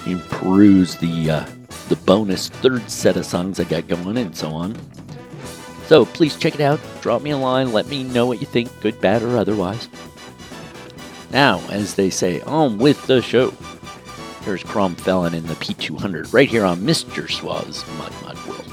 You 0.07 0.17
can 0.17 0.27
peruse 0.29 0.95
the 0.95 1.29
uh, 1.29 1.45
the 1.87 1.97
bonus 1.97 2.49
third 2.49 2.89
set 2.89 3.17
of 3.17 3.27
songs 3.27 3.59
I 3.59 3.65
got 3.65 3.87
going, 3.87 4.17
and 4.17 4.35
so 4.35 4.49
on. 4.49 4.75
So 5.85 6.05
please 6.05 6.35
check 6.35 6.55
it 6.55 6.61
out. 6.61 6.79
Drop 7.01 7.21
me 7.21 7.29
a 7.29 7.37
line. 7.37 7.71
Let 7.71 7.85
me 7.85 8.03
know 8.03 8.25
what 8.25 8.41
you 8.41 8.47
think, 8.47 8.71
good, 8.81 8.99
bad, 8.99 9.21
or 9.21 9.37
otherwise. 9.37 9.89
Now, 11.29 11.59
as 11.69 11.93
they 11.93 12.09
say, 12.09 12.41
on 12.41 12.79
with 12.79 13.05
the 13.05 13.21
show. 13.21 13.53
Here's 14.41 14.63
Crom 14.63 14.95
Fallon 14.95 15.33
in 15.33 15.45
the 15.45 15.53
P200 15.55 16.33
right 16.33 16.49
here 16.49 16.65
on 16.65 16.79
Mr. 16.79 17.27
Suave's 17.29 17.85
Mod 17.97 18.13
Mod 18.23 18.47
World. 18.47 18.68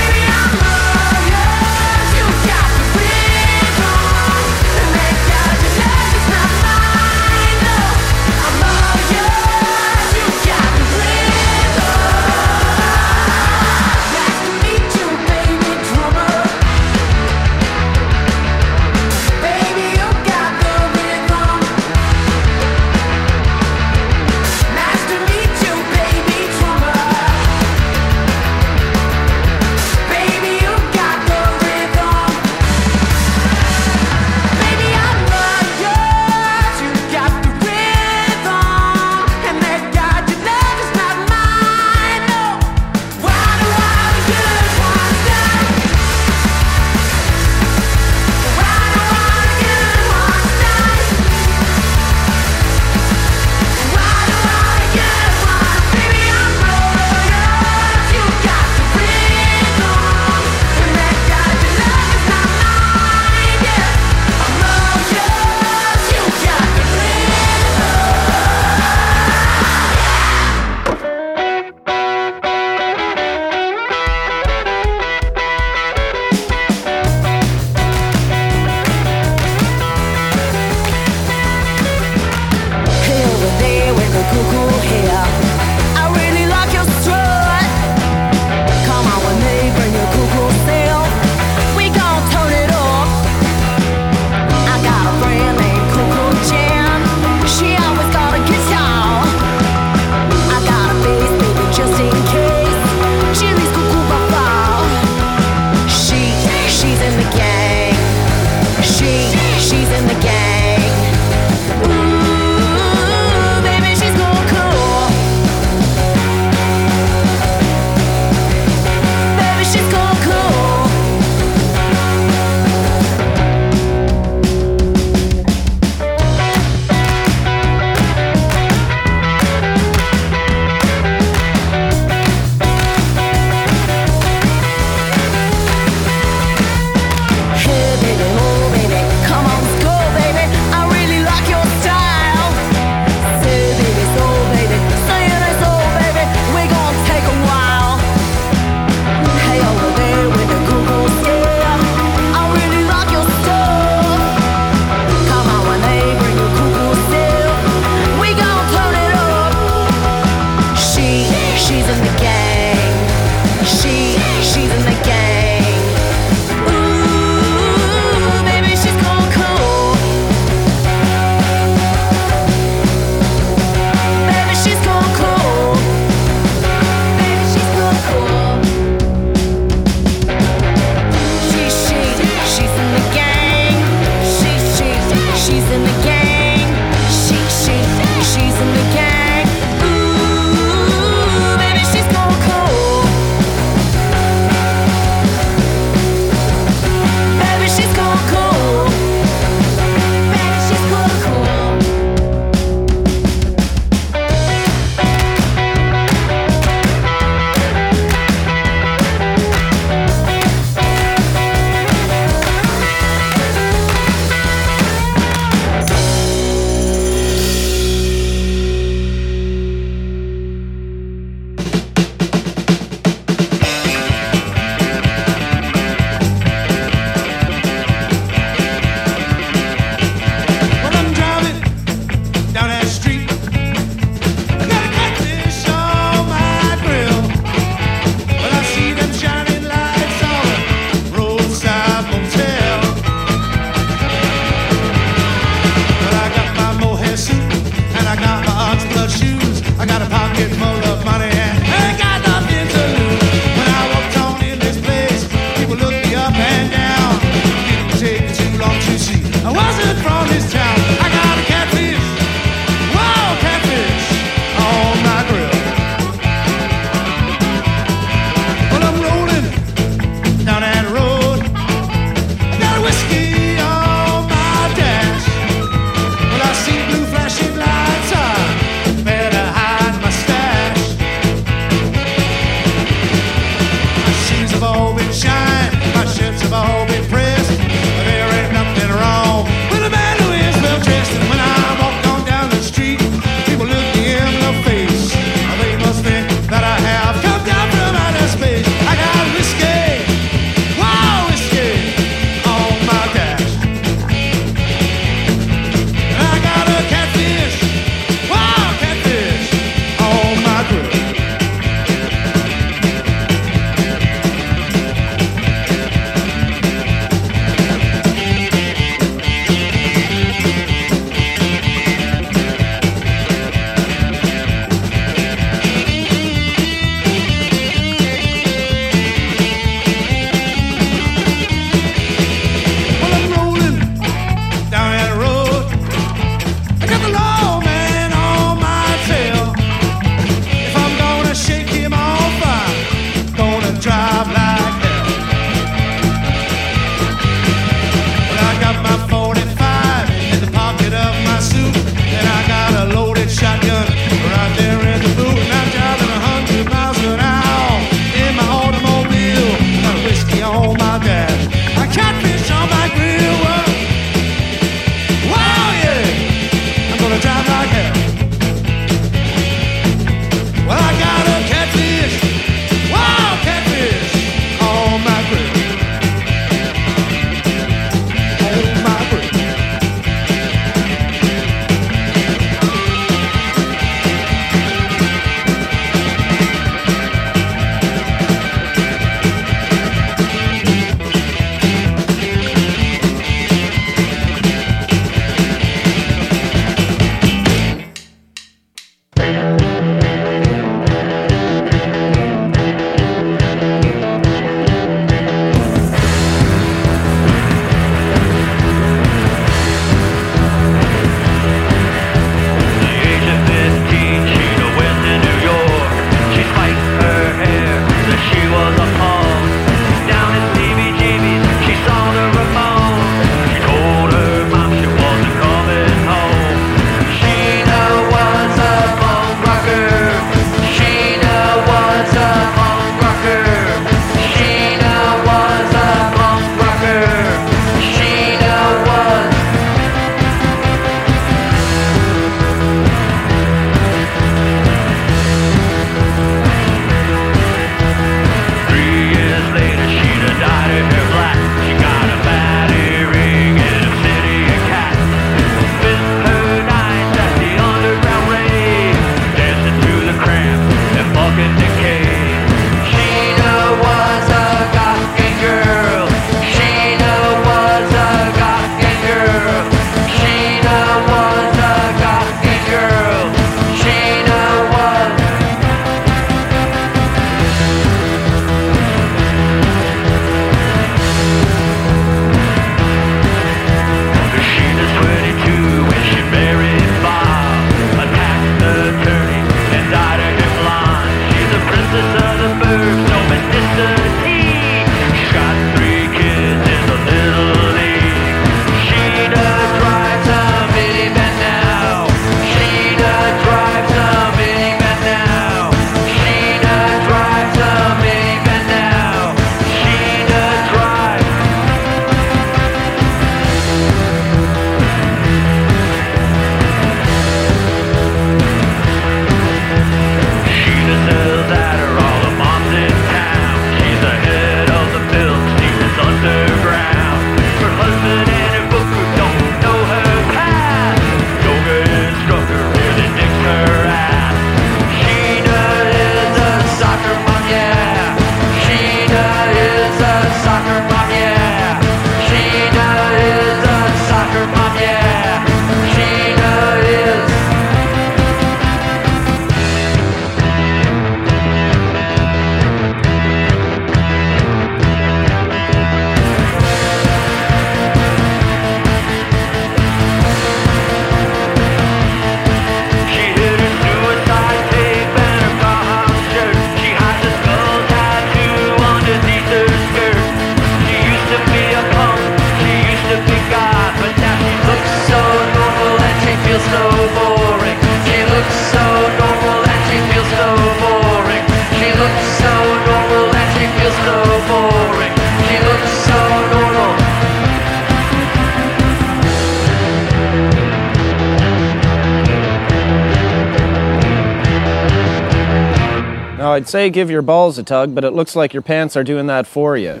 Say 596.66 596.90
give 596.90 597.10
your 597.10 597.22
balls 597.22 597.58
a 597.58 597.62
tug, 597.62 597.94
but 597.94 598.04
it 598.04 598.12
looks 598.12 598.34
like 598.34 598.52
your 598.52 598.62
pants 598.62 598.96
are 598.96 599.04
doing 599.04 599.28
that 599.28 599.46
for 599.46 599.76
you. 599.76 600.00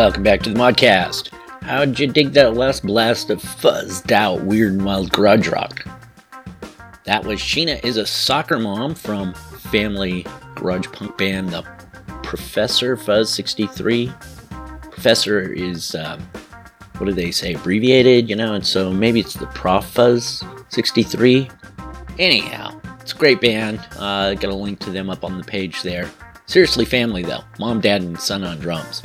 Welcome 0.00 0.22
back 0.22 0.40
to 0.44 0.50
the 0.50 0.58
Modcast. 0.58 1.28
How'd 1.60 1.98
you 1.98 2.06
dig 2.06 2.32
that 2.32 2.54
last 2.54 2.86
blast 2.86 3.28
of 3.28 3.38
fuzzed 3.42 4.10
out 4.10 4.40
weird 4.40 4.72
and 4.72 4.82
wild 4.82 5.12
garage 5.12 5.46
rock? 5.48 5.84
That 7.04 7.22
was 7.22 7.38
Sheena 7.38 7.84
is 7.84 7.98
a 7.98 8.06
soccer 8.06 8.58
mom 8.58 8.94
from 8.94 9.34
family 9.34 10.24
garage 10.54 10.86
punk 10.90 11.18
band 11.18 11.50
the 11.50 11.64
Professor 12.22 12.96
Fuzz 12.96 13.30
63. 13.30 14.10
Professor 14.90 15.52
is, 15.52 15.94
um, 15.94 16.18
what 16.96 17.04
do 17.04 17.12
they 17.12 17.30
say, 17.30 17.52
abbreviated, 17.52 18.30
you 18.30 18.36
know, 18.36 18.54
and 18.54 18.66
so 18.66 18.90
maybe 18.90 19.20
it's 19.20 19.34
the 19.34 19.48
Prof 19.48 19.84
Fuzz 19.84 20.42
63. 20.70 21.50
Anyhow, 22.18 22.80
it's 23.02 23.12
a 23.12 23.16
great 23.16 23.42
band. 23.42 23.86
Uh, 23.98 24.32
got 24.32 24.50
a 24.50 24.54
link 24.54 24.78
to 24.78 24.90
them 24.90 25.10
up 25.10 25.24
on 25.24 25.36
the 25.36 25.44
page 25.44 25.82
there. 25.82 26.10
Seriously, 26.46 26.86
family 26.86 27.22
though. 27.22 27.44
Mom, 27.58 27.82
dad, 27.82 28.00
and 28.00 28.18
son 28.18 28.44
on 28.44 28.58
drums. 28.60 29.02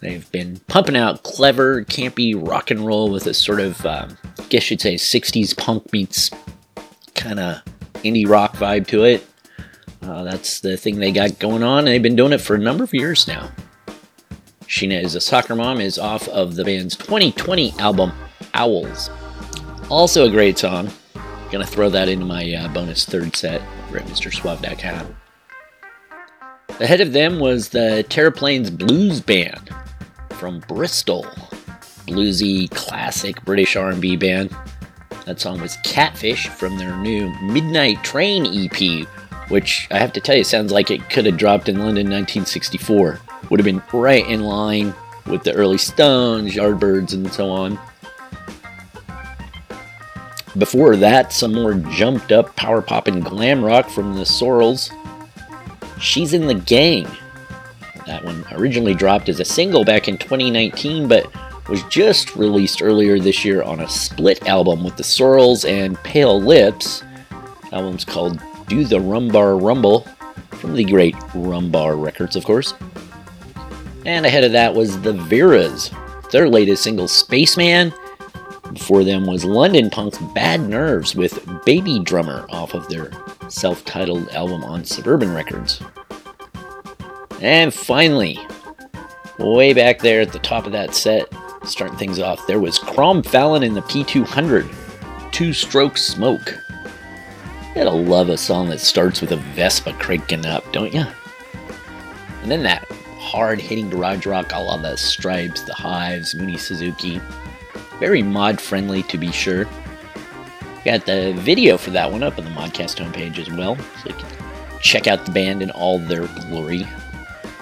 They've 0.00 0.30
been 0.32 0.60
pumping 0.66 0.96
out 0.96 1.22
clever, 1.22 1.84
campy 1.84 2.34
rock 2.34 2.70
and 2.70 2.86
roll 2.86 3.10
with 3.10 3.26
a 3.26 3.34
sort 3.34 3.60
of, 3.60 3.84
um, 3.84 4.16
I 4.38 4.42
guess 4.44 4.70
you'd 4.70 4.80
say, 4.80 4.94
60s 4.94 5.56
punk 5.56 5.92
meets 5.92 6.30
kind 7.14 7.38
of 7.38 7.62
indie 7.96 8.26
rock 8.26 8.54
vibe 8.54 8.86
to 8.88 9.04
it. 9.04 9.26
Uh, 10.00 10.24
that's 10.24 10.60
the 10.60 10.78
thing 10.78 10.98
they 10.98 11.12
got 11.12 11.38
going 11.38 11.62
on, 11.62 11.80
and 11.80 11.88
they've 11.88 12.02
been 12.02 12.16
doing 12.16 12.32
it 12.32 12.40
for 12.40 12.54
a 12.54 12.58
number 12.58 12.82
of 12.82 12.94
years 12.94 13.28
now. 13.28 13.50
Sheena 14.62 15.02
is 15.02 15.14
a 15.14 15.20
soccer 15.20 15.54
mom 15.54 15.80
is 15.80 15.98
off 15.98 16.26
of 16.28 16.54
the 16.54 16.64
band's 16.64 16.96
2020 16.96 17.72
album, 17.78 18.12
Owls. 18.54 19.10
Also 19.90 20.24
a 20.24 20.30
great 20.30 20.58
song. 20.58 20.88
Gonna 21.50 21.66
throw 21.66 21.90
that 21.90 22.08
into 22.08 22.24
my 22.24 22.54
uh, 22.54 22.68
bonus 22.68 23.04
third 23.04 23.36
set 23.36 23.60
over 23.88 23.98
at 23.98 24.06
MrSuave.com. 24.06 25.16
Ahead 26.78 27.00
of 27.02 27.12
them 27.12 27.40
was 27.40 27.68
the 27.68 28.06
Terraplanes 28.08 28.70
Blues 28.70 29.20
Band 29.20 29.70
from 30.40 30.60
Bristol. 30.60 31.24
Bluesy, 32.08 32.70
classic 32.70 33.44
British 33.44 33.76
R&B 33.76 34.16
band. 34.16 34.56
That 35.26 35.38
song 35.38 35.60
was 35.60 35.76
Catfish 35.84 36.48
from 36.48 36.78
their 36.78 36.96
new 36.96 37.28
Midnight 37.42 38.02
Train 38.02 38.46
EP, 38.46 39.06
which 39.50 39.86
I 39.90 39.98
have 39.98 40.14
to 40.14 40.20
tell 40.20 40.34
you 40.34 40.42
sounds 40.42 40.72
like 40.72 40.90
it 40.90 41.10
could 41.10 41.26
have 41.26 41.36
dropped 41.36 41.68
in 41.68 41.76
London 41.76 42.06
1964. 42.06 43.20
Would 43.50 43.60
have 43.60 43.66
been 43.66 43.82
right 43.92 44.26
in 44.26 44.44
line 44.44 44.94
with 45.26 45.44
the 45.44 45.52
early 45.52 45.76
Stones, 45.76 46.54
Yardbirds, 46.54 47.12
and 47.12 47.30
so 47.30 47.50
on. 47.50 47.78
Before 50.56 50.96
that, 50.96 51.34
some 51.34 51.52
more 51.52 51.74
jumped 51.74 52.32
up 52.32 52.56
power 52.56 52.80
pop 52.80 53.08
and 53.08 53.22
glam 53.22 53.62
rock 53.62 53.90
from 53.90 54.14
the 54.14 54.24
Sorrels. 54.24 54.90
She's 56.00 56.32
in 56.32 56.46
the 56.46 56.54
Gang. 56.54 57.06
That 58.10 58.24
one 58.24 58.44
originally 58.50 58.92
dropped 58.92 59.28
as 59.28 59.38
a 59.38 59.44
single 59.44 59.84
back 59.84 60.08
in 60.08 60.18
2019, 60.18 61.06
but 61.06 61.30
was 61.68 61.80
just 61.84 62.34
released 62.34 62.82
earlier 62.82 63.20
this 63.20 63.44
year 63.44 63.62
on 63.62 63.78
a 63.78 63.88
split 63.88 64.48
album 64.48 64.82
with 64.82 64.96
the 64.96 65.04
Sorrels 65.04 65.64
and 65.64 65.96
Pale 66.02 66.42
Lips. 66.42 67.04
The 67.70 67.76
album's 67.76 68.04
called 68.04 68.40
Do 68.66 68.82
the 68.82 68.98
Rumbar 68.98 69.62
Rumble 69.62 70.08
from 70.50 70.74
the 70.74 70.82
great 70.82 71.14
Rumbar 71.34 72.02
Records, 72.02 72.34
of 72.34 72.44
course. 72.44 72.74
And 74.04 74.26
ahead 74.26 74.42
of 74.42 74.50
that 74.50 74.74
was 74.74 75.00
the 75.02 75.12
Veras, 75.12 75.92
their 76.32 76.48
latest 76.48 76.82
single, 76.82 77.06
Spaceman. 77.06 77.94
Before 78.72 79.04
them 79.04 79.24
was 79.24 79.44
London 79.44 79.88
Punk's 79.88 80.18
Bad 80.34 80.68
Nerves 80.68 81.14
with 81.14 81.48
Baby 81.64 82.00
Drummer 82.00 82.44
off 82.50 82.74
of 82.74 82.88
their 82.88 83.12
self 83.46 83.84
titled 83.84 84.30
album 84.30 84.64
on 84.64 84.84
Suburban 84.84 85.32
Records. 85.32 85.80
And 87.40 87.72
finally, 87.72 88.38
way 89.38 89.72
back 89.72 90.00
there 90.00 90.20
at 90.20 90.32
the 90.32 90.38
top 90.38 90.66
of 90.66 90.72
that 90.72 90.94
set, 90.94 91.26
starting 91.64 91.96
things 91.96 92.18
off, 92.18 92.46
there 92.46 92.60
was 92.60 92.78
Crom 92.78 93.22
Fallon 93.22 93.62
in 93.62 93.74
the 93.74 93.82
P200, 93.82 95.32
Two 95.32 95.52
Stroke 95.52 95.96
Smoke. 95.96 96.54
You 97.68 97.74
gotta 97.74 97.90
love 97.90 98.28
a 98.28 98.36
song 98.36 98.68
that 98.68 98.80
starts 98.80 99.20
with 99.20 99.32
a 99.32 99.36
Vespa 99.36 99.94
cranking 99.94 100.44
up, 100.44 100.70
don't 100.72 100.92
ya? 100.92 101.06
And 102.42 102.50
then 102.50 102.62
that 102.64 102.84
hard 103.18 103.60
hitting 103.60 103.88
garage 103.88 104.26
rock 104.26 104.52
a 104.52 104.58
la 104.58 104.76
the 104.76 104.96
Stripes, 104.96 105.62
the 105.62 105.74
Hives, 105.74 106.34
Mooney 106.34 106.58
Suzuki. 106.58 107.20
Very 107.98 108.22
mod 108.22 108.60
friendly 108.60 109.02
to 109.04 109.16
be 109.16 109.30
sure. 109.30 109.66
Got 110.84 111.06
the 111.06 111.32
video 111.38 111.76
for 111.78 111.90
that 111.90 112.10
one 112.10 112.22
up 112.22 112.38
on 112.38 112.44
the 112.44 112.50
Modcast 112.50 112.96
homepage 112.96 113.38
as 113.38 113.50
well, 113.50 113.76
so 113.76 114.08
you 114.08 114.14
can 114.14 114.28
check 114.80 115.06
out 115.06 115.24
the 115.24 115.32
band 115.32 115.62
in 115.62 115.70
all 115.70 115.98
their 115.98 116.26
glory. 116.26 116.86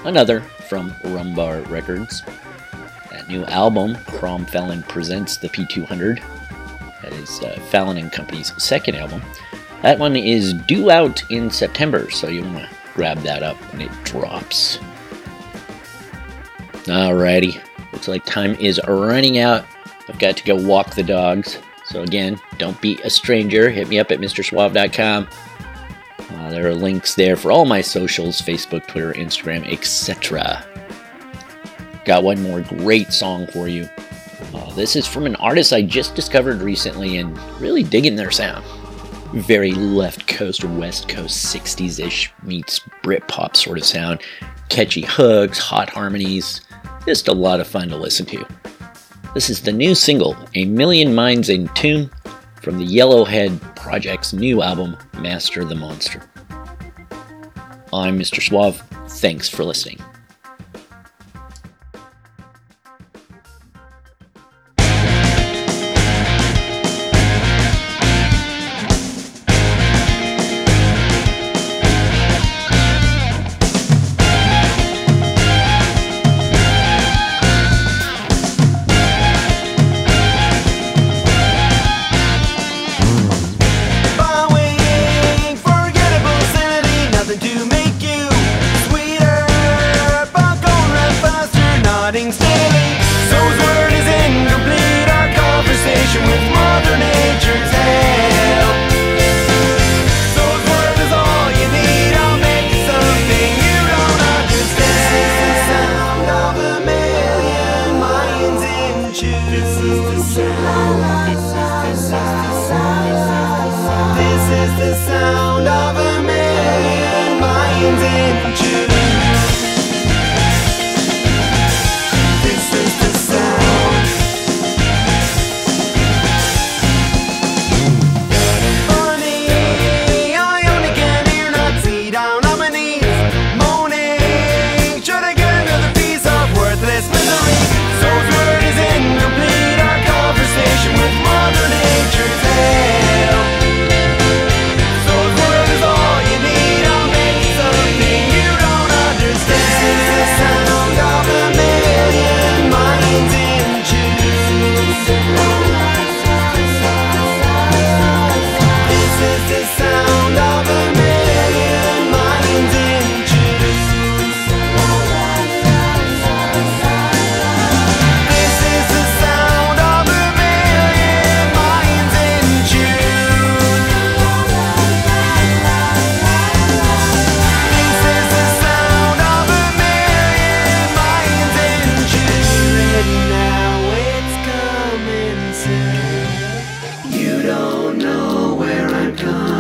Another 0.05 0.41
from 0.69 0.91
Rumbar 1.03 1.69
Records. 1.69 2.23
That 3.11 3.29
new 3.29 3.45
album, 3.47 3.97
Crom 4.07 4.45
Fallon 4.45 4.83
Presents 4.85 5.37
the 5.37 5.49
P200. 5.49 6.23
That 7.03 7.13
is 7.13 7.41
uh, 7.41 7.59
Fallon 7.71 7.97
and 7.97 8.13
Company's 8.13 8.53
second 8.63 8.97
album. 8.97 9.23
That 9.83 9.99
one 9.99 10.17
is 10.17 10.53
due 10.53 10.91
out 10.91 11.23
in 11.31 11.51
September, 11.51 12.11
so 12.11 12.29
you 12.29 12.43
want 12.43 12.59
to 12.59 12.69
grab 12.95 13.19
that 13.19 13.43
up 13.43 13.57
when 13.73 13.83
it 13.83 14.05
drops. 14.05 14.79
Alrighty, 16.85 17.61
looks 17.93 18.09
like 18.09 18.25
time 18.25 18.55
is 18.55 18.81
running 18.89 19.39
out. 19.39 19.65
I've 20.09 20.19
got 20.19 20.37
to 20.37 20.45
go 20.45 20.57
walk 20.57 20.95
the 20.95 21.03
dogs. 21.03 21.59
So 21.85 22.03
again, 22.03 22.41
don't 22.59 22.81
be 22.81 22.99
a 23.05 23.11
stranger. 23.11 23.71
Hit 23.71 23.89
me 23.89 23.99
up 23.99 24.11
at 24.11 24.19
MrSuave.com. 24.19 25.29
Uh, 26.31 26.51
there 26.51 26.67
are 26.67 26.75
links 26.75 27.15
there 27.15 27.37
for 27.37 27.51
all 27.51 27.65
my 27.65 27.81
socials 27.81 28.41
Facebook, 28.41 28.87
Twitter, 28.87 29.13
Instagram, 29.15 29.71
etc. 29.73 30.65
Got 32.05 32.23
one 32.23 32.43
more 32.43 32.61
great 32.61 33.13
song 33.13 33.47
for 33.49 33.69
you. 33.69 33.89
Uh, 34.55 34.73
this 34.75 34.97
is 34.97 35.07
from 35.07 35.27
an 35.27 35.37
artist 35.37 35.73
I 35.73 35.83
just 35.83 36.15
discovered 36.15 36.61
recently 36.61 37.19
and 37.19 37.39
really 37.61 37.83
digging 37.83 38.17
their 38.17 38.31
sound. 38.31 38.65
Very 39.33 39.73
left 39.73 40.27
coast 40.27 40.65
or 40.65 40.69
west 40.69 41.09
coast 41.09 41.55
60s 41.55 42.05
ish 42.05 42.33
meets 42.43 42.81
Britpop 43.03 43.57
sort 43.57 43.79
of 43.79 43.85
sound. 43.85 44.21
Catchy 44.69 45.03
hooks, 45.03 45.59
hot 45.59 45.91
harmonies. 45.91 46.63
Just 47.07 47.29
a 47.29 47.33
lot 47.33 47.61
of 47.61 47.67
fun 47.67 47.89
to 47.89 47.97
listen 47.97 48.27
to. 48.27 48.47
This 49.35 49.51
is 49.51 49.63
the 49.63 49.73
new 49.73 49.95
single, 49.95 50.37
A 50.55 50.65
Million 50.65 51.15
Minds 51.15 51.49
in 51.49 51.69
Tune, 51.69 52.11
from 52.63 52.79
the 52.79 52.87
Yellowhead 52.87 53.61
Project's 53.89 54.35
new 54.35 54.61
album, 54.61 54.99
Master 55.15 55.65
the 55.65 55.75
Monster. 55.75 56.21
I'm 57.91 58.19
Mr. 58.19 58.43
Suave. 58.43 58.83
Thanks 59.09 59.49
for 59.49 59.65
listening. 59.65 59.99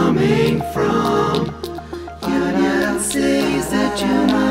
coming 0.08 0.62
from. 0.72 1.52
United 2.22 2.98
States 3.02 3.68
that 3.68 4.00
you 4.00 4.34
might. 4.34 4.47